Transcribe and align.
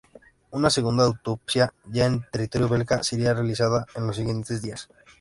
Una 0.49 0.71
segunda 0.71 1.03
autopsia, 1.03 1.75
ya 1.85 2.07
en 2.07 2.25
territorio 2.31 2.67
belga, 2.67 3.03
sería 3.03 3.35
realizada 3.35 3.85
en 3.93 4.07
los 4.07 4.15
días 4.17 4.25
siguientes. 4.31 4.89